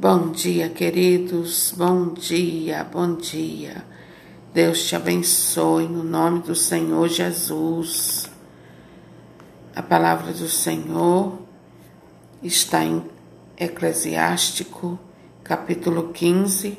Bom 0.00 0.30
dia, 0.30 0.68
queridos. 0.68 1.74
Bom 1.76 2.14
dia, 2.14 2.84
bom 2.84 3.16
dia. 3.16 3.84
Deus 4.54 4.86
te 4.86 4.94
abençoe 4.94 5.88
no 5.88 6.04
nome 6.04 6.38
do 6.38 6.54
Senhor 6.54 7.08
Jesus. 7.08 8.30
A 9.74 9.82
palavra 9.82 10.32
do 10.32 10.48
Senhor 10.48 11.40
está 12.40 12.84
em 12.84 13.02
Eclesiástico, 13.58 14.96
capítulo 15.42 16.12
15, 16.12 16.78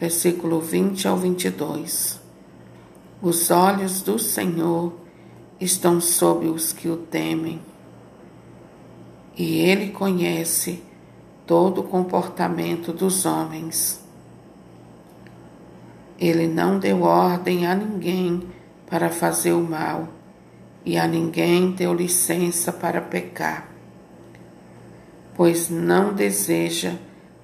versículo 0.00 0.60
20 0.60 1.06
ao 1.06 1.16
22. 1.16 2.20
Os 3.22 3.52
olhos 3.52 4.02
do 4.02 4.18
Senhor 4.18 4.94
estão 5.60 6.00
sobre 6.00 6.48
os 6.48 6.72
que 6.72 6.88
o 6.88 6.96
temem, 6.96 7.62
e 9.36 9.58
ele 9.58 9.90
conhece 9.90 10.87
todo 11.48 11.80
o 11.80 11.84
comportamento 11.84 12.92
dos 12.92 13.24
homens. 13.24 14.04
Ele 16.18 16.46
não 16.46 16.78
deu 16.78 17.02
ordem 17.02 17.66
a 17.66 17.74
ninguém 17.74 18.46
para 18.86 19.08
fazer 19.08 19.52
o 19.52 19.62
mal, 19.62 20.08
e 20.84 20.98
a 20.98 21.08
ninguém 21.08 21.72
deu 21.72 21.94
licença 21.94 22.70
para 22.70 23.00
pecar, 23.00 23.66
pois 25.34 25.70
não 25.70 26.12
deseja 26.12 26.96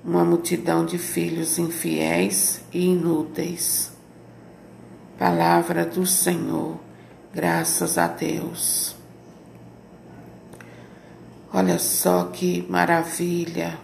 uma 0.05 0.23
multidão 0.23 0.85
de 0.85 0.99
filhos 0.99 1.59
infiéis 1.59 2.61
e 2.75 2.91
inúteis. 2.91 3.91
Palavra 5.19 5.87
do 5.87 6.05
Senhor, 6.05 6.77
graças 7.33 7.97
a 7.97 8.07
Deus. 8.07 8.95
Olha 11.51 11.79
só 11.79 12.25
que 12.25 12.67
maravilha 12.69 13.84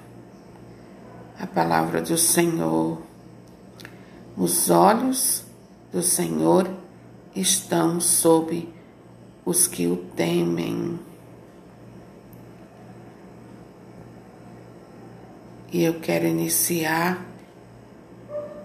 a 1.40 1.46
palavra 1.46 2.02
do 2.02 2.18
Senhor. 2.18 3.00
Os 4.36 4.68
olhos 4.68 5.42
do 5.90 6.02
Senhor 6.02 6.70
estão 7.34 7.98
sobre 7.98 8.68
os 9.44 9.66
que 9.66 9.86
o 9.86 9.96
temem. 9.96 11.00
E 15.72 15.82
eu 15.82 15.98
quero 16.00 16.26
iniciar 16.26 17.24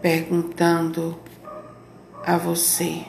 perguntando 0.01 1.17
a 2.25 2.37
você: 2.37 3.05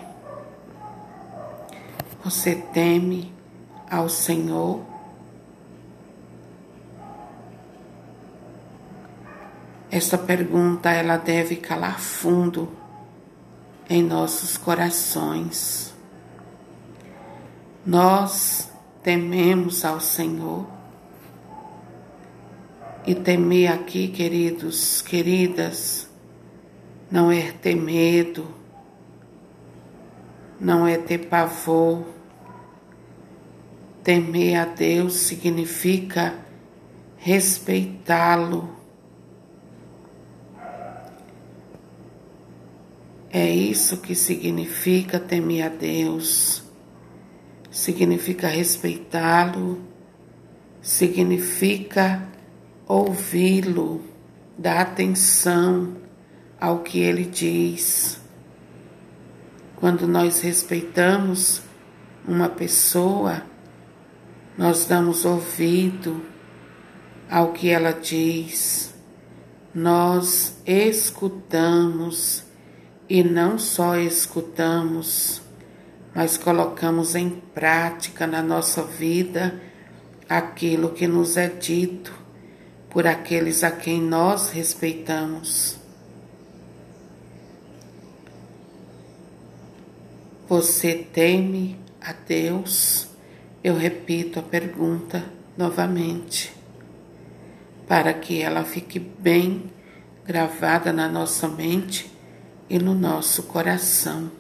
Você 2.22 2.54
teme 2.72 3.32
ao 3.90 4.08
Senhor? 4.08 4.95
Esta 9.96 10.18
pergunta 10.18 10.90
ela 10.90 11.16
deve 11.16 11.56
calar 11.56 11.98
fundo 11.98 12.70
em 13.88 14.02
nossos 14.02 14.58
corações. 14.58 15.94
Nós 17.86 18.70
tememos 19.02 19.86
ao 19.86 19.98
Senhor. 19.98 20.66
E 23.06 23.14
temer 23.14 23.72
aqui, 23.72 24.08
queridos, 24.08 25.00
queridas, 25.00 26.06
não 27.10 27.32
é 27.32 27.50
ter 27.52 27.74
medo, 27.74 28.46
não 30.60 30.86
é 30.86 30.98
ter 30.98 31.20
pavor. 31.20 32.04
Temer 34.04 34.60
a 34.60 34.66
Deus 34.66 35.14
significa 35.14 36.34
respeitá-lo 37.16 38.76
É 43.30 43.50
isso 43.50 43.98
que 43.98 44.14
significa 44.14 45.18
temer 45.18 45.66
a 45.66 45.68
Deus, 45.68 46.62
significa 47.70 48.46
respeitá-lo, 48.48 49.80
significa 50.80 52.26
ouvi-lo, 52.86 54.00
dar 54.56 54.80
atenção 54.82 55.96
ao 56.60 56.78
que 56.80 57.00
ele 57.00 57.24
diz. 57.24 58.20
Quando 59.76 60.06
nós 60.06 60.40
respeitamos 60.40 61.60
uma 62.26 62.48
pessoa, 62.48 63.42
nós 64.56 64.86
damos 64.86 65.24
ouvido 65.24 66.22
ao 67.28 67.52
que 67.52 67.68
ela 67.68 67.92
diz, 67.92 68.94
nós 69.74 70.56
escutamos 70.64 72.45
e 73.08 73.22
não 73.22 73.58
só 73.58 73.96
escutamos, 73.96 75.40
mas 76.14 76.36
colocamos 76.36 77.14
em 77.14 77.30
prática 77.30 78.26
na 78.26 78.42
nossa 78.42 78.82
vida 78.82 79.60
aquilo 80.28 80.90
que 80.90 81.06
nos 81.06 81.36
é 81.36 81.48
dito 81.48 82.12
por 82.90 83.06
aqueles 83.06 83.62
a 83.62 83.70
quem 83.70 84.00
nós 84.00 84.50
respeitamos. 84.50 85.76
Você 90.48 90.94
teme 91.12 91.78
a 92.00 92.12
Deus? 92.12 93.08
Eu 93.62 93.76
repito 93.76 94.38
a 94.38 94.42
pergunta 94.42 95.24
novamente, 95.56 96.52
para 97.86 98.14
que 98.14 98.40
ela 98.40 98.64
fique 98.64 98.98
bem 98.98 99.70
gravada 100.24 100.92
na 100.92 101.08
nossa 101.08 101.48
mente 101.48 102.15
e 102.68 102.78
no 102.78 102.94
nosso 102.94 103.44
coração. 103.44 104.30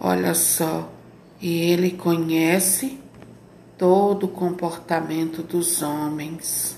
Olha 0.00 0.34
só, 0.34 0.90
e 1.40 1.58
ele 1.70 1.92
conhece 1.92 3.00
todo 3.76 4.24
o 4.24 4.28
comportamento 4.28 5.42
dos 5.42 5.82
homens. 5.82 6.76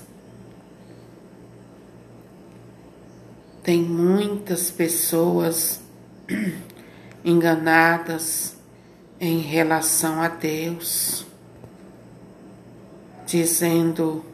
Tem 3.63 3.81
muitas 3.81 4.71
pessoas 4.71 5.81
enganadas 7.23 8.55
em 9.19 9.39
relação 9.39 10.21
a 10.21 10.27
Deus, 10.29 11.25
dizendo 13.27 14.25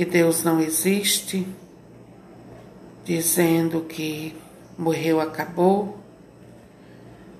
que 0.00 0.06
Deus 0.06 0.42
não 0.42 0.62
existe, 0.62 1.46
dizendo 3.04 3.82
que 3.82 4.34
morreu, 4.78 5.20
acabou, 5.20 5.98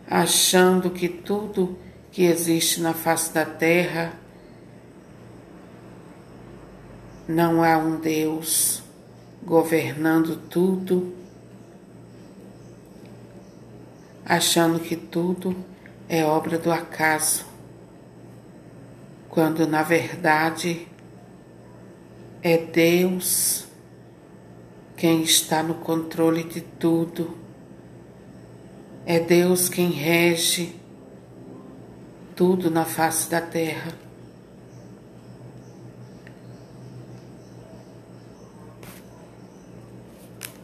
achando 0.07 0.91
que 0.91 1.09
tudo 1.09 1.79
que 2.13 2.25
existe 2.25 2.83
na 2.83 2.93
face 2.93 3.33
da 3.33 3.47
terra 3.47 4.13
não 7.27 7.65
há 7.65 7.79
um 7.79 7.99
Deus 7.99 8.83
governando 9.43 10.37
tudo, 10.37 11.15
achando 14.23 14.79
que 14.81 14.97
tudo 14.97 15.57
é 16.11 16.27
obra 16.27 16.59
do 16.59 16.71
acaso, 16.71 17.47
quando 19.31 19.67
na 19.67 19.83
verdade 19.83 20.87
é 22.43 22.57
Deus 22.57 23.67
quem 24.97 25.23
está 25.23 25.63
no 25.63 25.75
controle 25.75 26.45
de 26.45 26.61
tudo. 26.61 27.37
É 29.05 29.19
Deus 29.19 29.69
quem 29.69 29.91
rege 29.91 30.75
tudo 32.35 32.71
na 32.71 32.85
face 32.85 33.29
da 33.31 33.41
terra. 33.41 33.93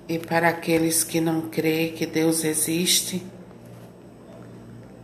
E 0.08 0.18
para 0.18 0.48
aqueles 0.48 1.02
que 1.02 1.20
não 1.20 1.42
creem 1.48 1.92
que 1.92 2.06
Deus 2.06 2.44
existe, 2.44 3.26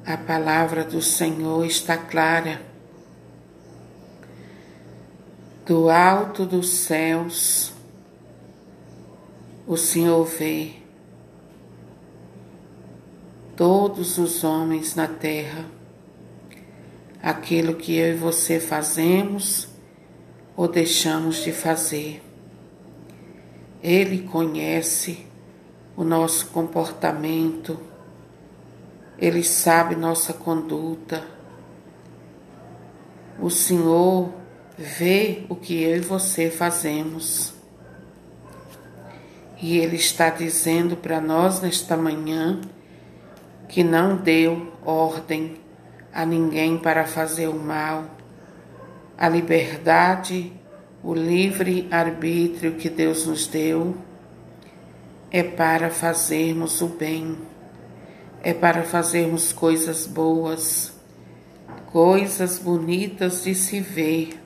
a 0.07 0.17
palavra 0.17 0.85
do 0.85 1.03
Senhor 1.03 1.67
está 1.67 1.97
clara 1.99 2.72
do 5.65 5.89
alto 5.89 6.45
dos 6.45 6.69
céus, 6.71 7.73
o 9.67 9.77
Senhor 9.77 10.25
vê 10.25 10.73
todos 13.57 14.19
os 14.19 14.43
homens 14.43 14.97
na 14.97 15.07
terra, 15.07 15.67
aquilo 17.23 17.75
que 17.75 17.97
eu 17.97 18.15
e 18.15 18.17
você 18.17 18.59
fazemos 18.59 19.69
ou 20.57 20.67
deixamos 20.67 21.45
de 21.45 21.53
fazer. 21.53 22.23
Ele 23.81 24.23
conhece 24.23 25.25
o 25.97 26.03
nosso 26.03 26.47
comportamento, 26.47 27.79
ele 29.17 29.45
sabe 29.45 29.95
nossa 29.95 30.33
conduta. 30.33 31.25
O 33.41 33.49
Senhor 33.49 34.42
vê 34.83 35.45
o 35.49 35.55
que 35.55 35.81
eu 35.81 35.97
e 35.97 36.01
você 36.01 36.51
fazemos. 36.51 37.55
E 39.61 39.79
Ele 39.79 39.97
está 39.97 40.29
dizendo 40.29 40.97
para 40.97 41.21
nós 41.21 41.61
nesta 41.61 41.97
manhã 41.97 42.61
que 43.69 43.85
não 43.85 44.17
deu 44.17 44.73
ordem 44.85 45.55
a 46.13 46.27
ninguém 46.27 46.77
para 46.77 47.07
fazer 47.07 47.47
o 47.47 47.59
mal. 47.59 48.05
A 49.17 49.29
liberdade, 49.29 50.53
o 51.03 51.15
livre 51.15 51.87
arbítrio 51.91 52.75
que 52.75 52.91
Deus 52.91 53.25
nos 53.25 53.47
deu 53.47 53.97
é 55.31 55.45
para 55.45 55.91
fazermos 55.91 56.83
o 56.83 56.89
bem, 56.89 57.39
é 58.43 58.53
para 58.53 58.83
fazermos 58.83 59.53
coisas 59.53 60.07
boas, 60.07 60.93
coisas 61.87 62.59
bonitas 62.59 63.45
de 63.45 63.55
se 63.55 63.81
ver 63.81 64.42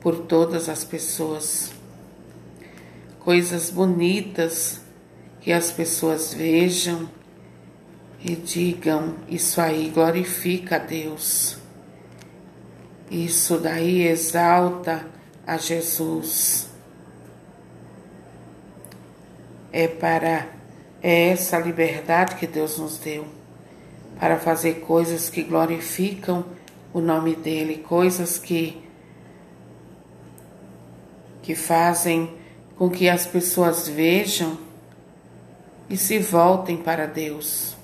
por 0.00 0.16
todas 0.26 0.68
as 0.68 0.84
pessoas, 0.84 1.72
coisas 3.20 3.70
bonitas 3.70 4.80
que 5.40 5.52
as 5.52 5.70
pessoas 5.70 6.32
vejam 6.34 7.08
e 8.20 8.34
digam: 8.36 9.16
Isso 9.28 9.60
aí 9.60 9.90
glorifica 9.90 10.76
a 10.76 10.78
Deus, 10.78 11.58
isso 13.10 13.58
daí 13.58 14.06
exalta 14.06 15.06
a 15.46 15.56
Jesus. 15.56 16.68
É 19.72 19.86
para 19.86 20.58
é 21.02 21.28
essa 21.28 21.58
liberdade 21.58 22.34
que 22.34 22.46
Deus 22.46 22.78
nos 22.78 22.98
deu 22.98 23.24
para 24.18 24.36
fazer 24.36 24.80
coisas 24.80 25.30
que 25.30 25.42
glorificam 25.44 26.44
o 26.92 27.00
nome 27.00 27.36
dele, 27.36 27.78
coisas 27.78 28.36
que 28.36 28.82
que 31.48 31.54
fazem 31.54 32.34
com 32.76 32.90
que 32.90 33.08
as 33.08 33.24
pessoas 33.24 33.88
vejam 33.88 34.58
e 35.88 35.96
se 35.96 36.18
voltem 36.18 36.76
para 36.76 37.06
Deus. 37.06 37.74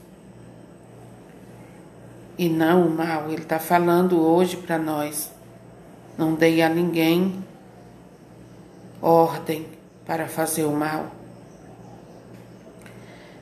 E 2.37 2.47
não 2.47 2.87
o 2.87 2.91
mal, 2.91 3.31
ele 3.31 3.41
está 3.41 3.59
falando 3.59 4.21
hoje 4.21 4.59
para 4.59 4.77
nós. 4.77 5.33
Não 6.19 6.35
dei 6.35 6.61
a 6.61 6.69
ninguém 6.69 7.43
ordem 9.01 9.67
para 10.05 10.29
fazer 10.29 10.65
o 10.65 10.73
mal. 10.73 11.11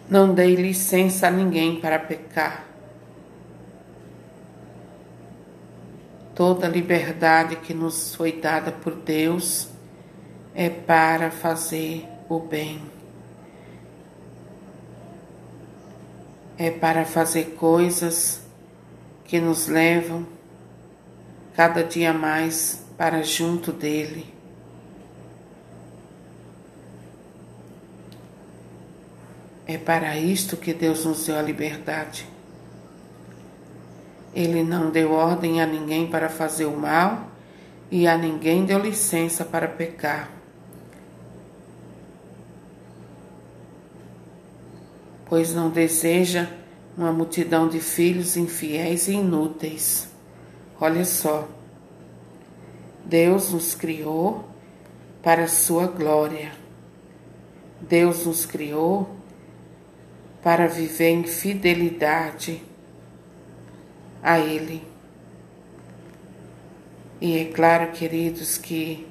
Não 0.08 0.32
dei 0.32 0.54
licença 0.54 1.26
a 1.26 1.30
ninguém 1.32 1.80
para 1.80 1.98
pecar. 1.98 2.64
Toda 6.32 6.68
liberdade 6.68 7.56
que 7.56 7.74
nos 7.74 8.14
foi 8.14 8.30
dada 8.30 8.70
por 8.70 8.94
Deus 8.94 9.71
é 10.54 10.68
para 10.68 11.30
fazer 11.30 12.06
o 12.28 12.38
bem. 12.38 12.80
É 16.58 16.70
para 16.70 17.04
fazer 17.04 17.56
coisas 17.56 18.42
que 19.24 19.40
nos 19.40 19.66
levam 19.66 20.26
cada 21.56 21.82
dia 21.82 22.12
mais 22.12 22.84
para 22.96 23.22
junto 23.22 23.72
dele. 23.72 24.26
É 29.66 29.78
para 29.78 30.18
isto 30.18 30.56
que 30.56 30.74
Deus 30.74 31.04
nos 31.04 31.24
deu 31.24 31.38
a 31.38 31.42
liberdade. 31.42 32.26
Ele 34.34 34.62
não 34.62 34.90
deu 34.90 35.12
ordem 35.12 35.62
a 35.62 35.66
ninguém 35.66 36.06
para 36.06 36.28
fazer 36.28 36.66
o 36.66 36.76
mal 36.76 37.26
e 37.90 38.06
a 38.06 38.16
ninguém 38.16 38.64
deu 38.64 38.78
licença 38.78 39.44
para 39.44 39.68
pecar. 39.68 40.41
Pois 45.32 45.54
não 45.54 45.70
deseja 45.70 46.46
uma 46.94 47.10
multidão 47.10 47.66
de 47.66 47.80
filhos 47.80 48.36
infiéis 48.36 49.08
e 49.08 49.12
inúteis. 49.12 50.06
Olha 50.78 51.06
só, 51.06 51.48
Deus 53.02 53.50
nos 53.50 53.74
criou 53.74 54.44
para 55.22 55.44
a 55.44 55.48
sua 55.48 55.86
glória. 55.86 56.52
Deus 57.80 58.26
nos 58.26 58.44
criou 58.44 59.08
para 60.42 60.66
viver 60.66 61.08
em 61.08 61.24
fidelidade 61.24 62.62
a 64.22 64.38
Ele. 64.38 64.86
E 67.22 67.38
é 67.38 67.46
claro, 67.46 67.90
queridos, 67.92 68.58
que 68.58 69.08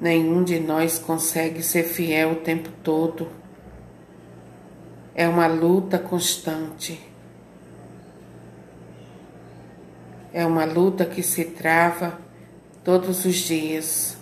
nenhum 0.00 0.42
de 0.42 0.58
nós 0.58 0.98
consegue 0.98 1.62
ser 1.62 1.82
fiel 1.82 2.30
o 2.32 2.36
tempo 2.36 2.70
todo. 2.82 3.41
É 5.14 5.28
uma 5.28 5.46
luta 5.46 5.98
constante. 5.98 7.00
É 10.32 10.46
uma 10.46 10.64
luta 10.64 11.04
que 11.04 11.22
se 11.22 11.44
trava 11.44 12.18
todos 12.82 13.24
os 13.26 13.34
dias 13.36 14.16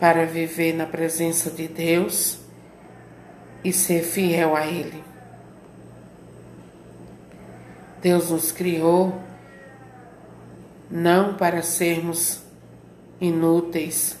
para 0.00 0.24
viver 0.24 0.72
na 0.72 0.86
presença 0.86 1.50
de 1.50 1.68
Deus 1.68 2.38
e 3.62 3.72
ser 3.72 4.02
fiel 4.02 4.56
a 4.56 4.66
Ele. 4.66 5.04
Deus 8.00 8.30
nos 8.30 8.50
criou 8.50 9.20
não 10.90 11.34
para 11.34 11.62
sermos 11.62 12.42
inúteis, 13.20 14.18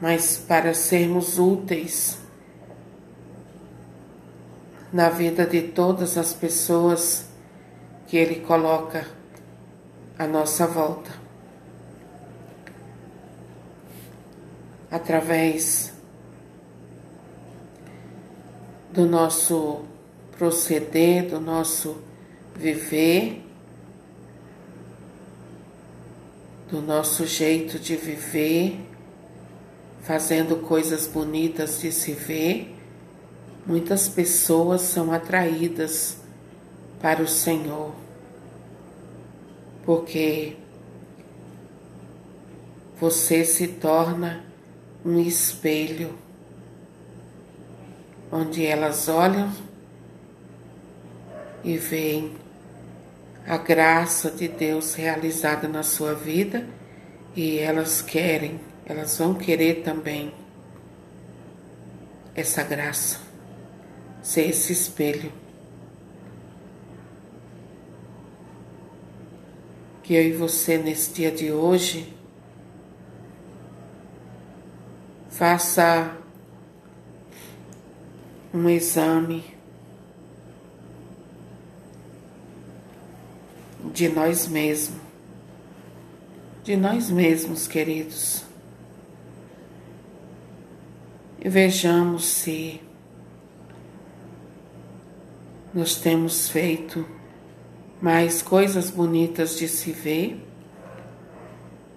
mas 0.00 0.36
para 0.36 0.74
sermos 0.74 1.38
úteis 1.38 2.19
na 4.92 5.08
vida 5.08 5.46
de 5.46 5.62
todas 5.62 6.18
as 6.18 6.32
pessoas 6.32 7.26
que 8.06 8.16
Ele 8.16 8.40
coloca 8.40 9.06
à 10.18 10.26
nossa 10.26 10.66
volta. 10.66 11.10
Através 14.90 15.92
do 18.92 19.06
nosso 19.06 19.84
proceder, 20.36 21.28
do 21.28 21.40
nosso 21.40 22.02
viver, 22.56 23.46
do 26.68 26.82
nosso 26.82 27.24
jeito 27.26 27.78
de 27.78 27.94
viver, 27.94 28.80
fazendo 30.02 30.56
coisas 30.56 31.06
bonitas 31.06 31.80
de 31.80 31.92
se 31.92 32.12
ver, 32.12 32.79
muitas 33.66 34.08
pessoas 34.08 34.82
são 34.82 35.12
atraídas 35.12 36.18
para 37.00 37.22
o 37.22 37.28
Senhor, 37.28 37.94
porque 39.84 40.56
você 43.00 43.44
se 43.44 43.66
torna 43.68 44.44
um 45.04 45.18
espelho 45.18 46.14
onde 48.30 48.64
elas 48.64 49.08
olham 49.08 49.50
e 51.64 51.76
veem 51.76 52.36
a 53.46 53.56
graça 53.56 54.30
de 54.30 54.46
Deus 54.48 54.94
realizada 54.94 55.66
na 55.66 55.82
sua 55.82 56.14
vida 56.14 56.66
e 57.34 57.58
elas 57.58 58.02
querem, 58.02 58.60
elas 58.84 59.16
vão 59.18 59.34
querer 59.34 59.82
também 59.82 60.32
essa 62.34 62.62
graça, 62.62 63.18
ser 64.22 64.48
esse 64.48 64.72
espelho. 64.72 65.32
Que 70.02 70.14
eu 70.14 70.22
e 70.22 70.32
você 70.32 70.76
nesse 70.78 71.12
dia 71.12 71.30
de 71.30 71.52
hoje 71.52 72.12
faça 75.28 76.16
um 78.52 78.68
exame 78.68 79.44
de 83.92 84.08
nós 84.08 84.46
mesmos, 84.46 85.00
de 86.62 86.76
nós 86.76 87.10
mesmos, 87.10 87.66
queridos. 87.66 88.44
E 91.42 91.48
vejamos 91.48 92.26
se 92.26 92.80
nós 95.72 95.96
temos 95.96 96.48
feito 96.48 97.06
mais 98.00 98.42
coisas 98.42 98.90
bonitas 98.90 99.56
de 99.56 99.68
se 99.68 99.92
ver 99.92 100.44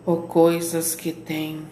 ou 0.05 0.23
coisas 0.23 0.95
que 0.95 1.11
têm 1.11 1.65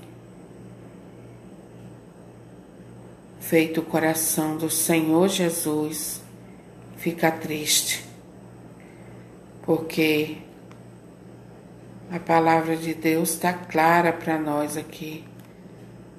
feito 3.40 3.82
o 3.82 3.86
coração 3.86 4.58
do 4.58 4.70
Senhor 4.70 5.28
Jesus 5.28 6.22
ficar 6.98 7.40
triste, 7.40 8.06
porque 9.64 10.38
A 12.14 12.20
palavra 12.20 12.76
de 12.76 12.94
Deus 12.94 13.30
está 13.30 13.54
clara 13.54 14.12
para 14.12 14.38
nós 14.38 14.76
aqui. 14.76 15.24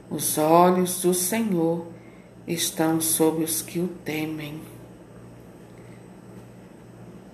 Os 0.08 0.38
olhos 0.38 1.02
do 1.02 1.12
Senhor 1.12 1.86
estão 2.46 2.98
sobre 2.98 3.44
os 3.44 3.60
que 3.60 3.78
o 3.78 3.88
temem. 4.02 4.71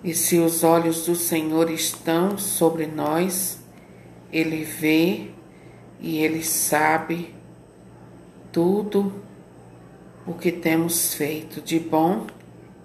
E 0.03 0.15
se 0.15 0.39
os 0.39 0.63
olhos 0.63 1.07
do 1.07 1.15
Senhor 1.15 1.71
estão 1.71 2.39
sobre 2.39 2.87
nós, 2.87 3.59
Ele 4.33 4.65
vê 4.65 5.31
e 6.01 6.19
Ele 6.19 6.45
sabe 6.45 7.35
tudo 8.53 9.13
o 10.27 10.35
que 10.35 10.53
temos 10.53 11.15
feito 11.15 11.61
de 11.61 11.81
bom 11.81 12.27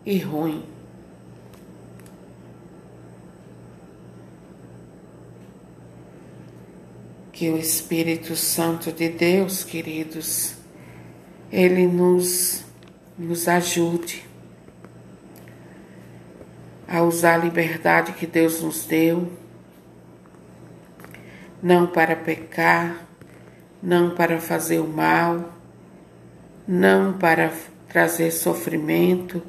e 0.06 0.18
ruim. 0.18 0.64
Que 7.32 7.50
o 7.50 7.58
Espírito 7.58 8.36
Santo 8.36 8.92
de 8.92 9.10
Deus, 9.10 9.64
queridos, 9.64 10.56
ele 11.52 11.88
nos, 11.88 12.64
nos 13.18 13.48
ajude 13.48 14.33
a 16.94 17.02
usar 17.02 17.34
a 17.34 17.38
liberdade 17.38 18.12
que 18.12 18.28
Deus 18.28 18.62
nos 18.62 18.86
deu, 18.86 19.34
não 21.60 21.88
para 21.88 22.16
pecar, 22.16 23.08
não 23.82 24.12
para 24.12 24.40
fazer 24.40 24.78
o 24.78 24.88
mal, 24.88 25.54
não 26.68 27.14
para 27.14 27.52
trazer 27.90 28.30
sofrimento 28.30 29.42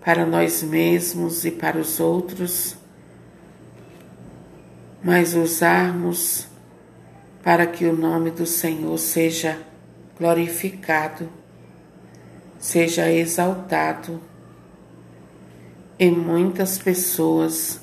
para 0.00 0.24
nós 0.24 0.62
mesmos 0.62 1.44
e 1.44 1.50
para 1.50 1.76
os 1.76 1.98
outros, 1.98 2.76
mas 5.02 5.34
usarmos 5.34 6.46
para 7.42 7.66
que 7.66 7.84
o 7.84 7.96
nome 7.96 8.30
do 8.30 8.46
Senhor 8.46 8.96
seja 8.96 9.58
glorificado, 10.16 11.28
seja 12.60 13.10
exaltado 13.10 14.20
e 16.02 16.10
muitas 16.10 16.78
pessoas 16.78 17.78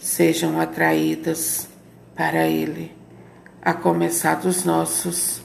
sejam 0.00 0.58
atraídas 0.58 1.68
para 2.14 2.46
Ele, 2.46 2.96
a 3.60 3.74
começar 3.74 4.36
dos 4.36 4.64
nossos, 4.64 5.42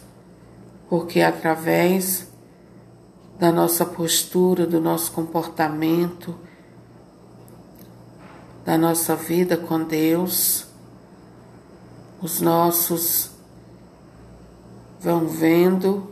porque 0.89 1.19
através 1.19 2.29
da 3.37 3.51
nossa 3.51 3.83
postura, 3.83 4.65
do 4.65 4.79
nosso 4.79 5.11
comportamento, 5.11 6.33
da 8.63 8.77
nossa 8.77 9.13
vida 9.13 9.57
com 9.57 9.83
Deus, 9.83 10.67
os 12.21 12.39
nossos 12.39 13.31
vão 14.97 15.27
vendo, 15.27 16.09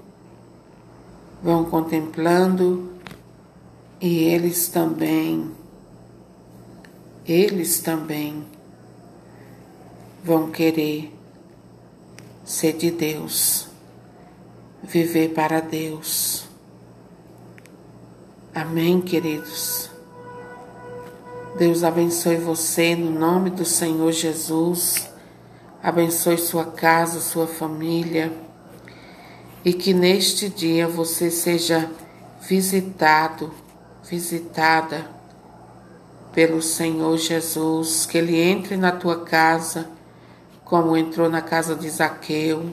vão 1.42 1.64
contemplando 1.64 2.92
e 4.02 4.26
eles 4.26 4.68
também, 4.68 5.58
eles 7.32 7.80
também 7.80 8.46
vão 10.24 10.52
querer 10.52 11.14
ser 12.44 12.74
de 12.74 12.92
Deus, 12.92 13.68
viver 14.84 15.34
para 15.34 15.60
Deus. 15.60 16.46
Amém, 18.54 19.02
queridos. 19.02 19.90
Deus 21.58 21.84
abençoe 21.84 22.38
você 22.38 22.96
no 22.96 23.12
nome 23.12 23.50
do 23.50 23.66
Senhor 23.66 24.12
Jesus 24.12 25.10
abençoe 25.82 26.38
sua 26.38 26.66
casa, 26.66 27.20
sua 27.20 27.48
família 27.48 28.32
e 29.64 29.74
que 29.74 29.94
neste 29.94 30.50
dia 30.50 30.88
você 30.88 31.32
seja 31.32 31.90
visitado, 32.42 33.54
visitada 34.04 35.19
pelo 36.34 36.62
Senhor 36.62 37.18
Jesus, 37.18 38.06
que 38.06 38.18
Ele 38.18 38.40
entre 38.40 38.78
na 38.78 38.92
tua 38.92 39.24
casa, 39.24 39.90
como 40.64 40.96
entrou 40.96 41.30
na 41.30 41.42
casa 41.42 41.76
de 41.76 41.90
Zaqueu, 41.90 42.72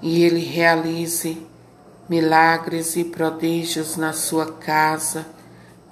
e 0.00 0.24
Ele 0.24 0.40
realize 0.40 1.46
milagres 2.08 2.96
e 2.96 3.04
prodígios 3.04 3.96
na 3.96 4.12
sua 4.12 4.52
casa, 4.52 5.26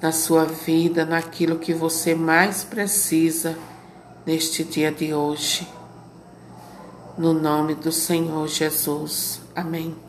na 0.00 0.12
sua 0.12 0.44
vida, 0.44 1.04
naquilo 1.04 1.58
que 1.58 1.72
você 1.72 2.14
mais 2.14 2.64
precisa 2.64 3.56
neste 4.24 4.64
dia 4.64 4.92
de 4.92 5.12
hoje. 5.12 5.68
No 7.16 7.32
nome 7.32 7.74
do 7.74 7.92
Senhor 7.92 8.46
Jesus. 8.48 9.40
Amém. 9.54 10.03